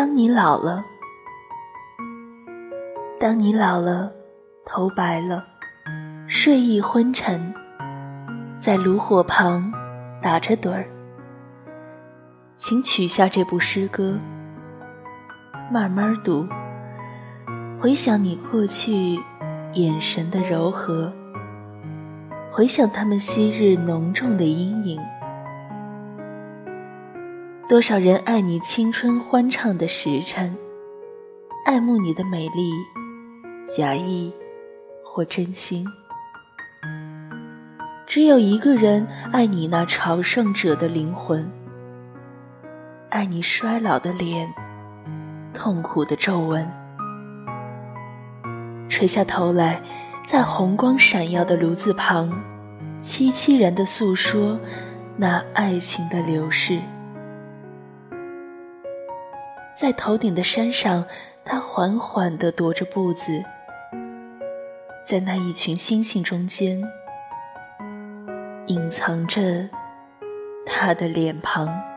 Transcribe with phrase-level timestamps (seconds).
[0.00, 0.82] 当你老了，
[3.20, 4.10] 当你老了，
[4.64, 5.44] 头白了，
[6.26, 7.52] 睡意昏沉，
[8.58, 9.70] 在炉火旁
[10.22, 10.86] 打着盹儿，
[12.56, 14.18] 请取下这部诗歌，
[15.70, 16.48] 慢慢读，
[17.78, 19.20] 回想你过去
[19.74, 21.12] 眼神的柔和，
[22.50, 24.98] 回想他们昔日浓重的阴影。
[27.70, 30.58] 多少人爱你青春欢畅的时辰，
[31.64, 32.72] 爱慕你的美丽，
[33.64, 34.32] 假意
[35.04, 35.86] 或真心。
[38.08, 41.48] 只有一个人爱你那朝圣者的灵魂，
[43.08, 44.52] 爱你衰老的脸，
[45.54, 46.68] 痛苦的皱纹。
[48.88, 49.80] 垂下头来，
[50.26, 52.28] 在红光闪耀的炉子旁，
[53.00, 54.58] 凄凄然地诉说
[55.16, 56.80] 那爱情的流逝。
[59.80, 61.06] 在头顶的山上，
[61.42, 63.42] 他缓缓地踱着步子，
[65.06, 66.78] 在那一群星星中间，
[68.66, 69.70] 隐藏着
[70.66, 71.89] 他的脸庞。